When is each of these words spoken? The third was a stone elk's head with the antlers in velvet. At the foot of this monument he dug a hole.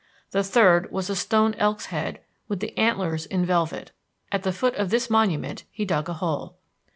The 0.31 0.43
third 0.43 0.91
was 0.91 1.11
a 1.11 1.15
stone 1.15 1.53
elk's 1.59 1.85
head 1.93 2.21
with 2.47 2.59
the 2.59 2.75
antlers 2.75 3.27
in 3.27 3.45
velvet. 3.45 3.91
At 4.31 4.41
the 4.41 4.51
foot 4.51 4.73
of 4.73 4.89
this 4.89 5.11
monument 5.11 5.63
he 5.71 5.85
dug 5.85 6.09
a 6.09 6.13
hole. 6.13 6.57